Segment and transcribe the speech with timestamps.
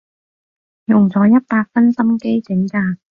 [0.85, 2.97] 用咗一百分心機整㗎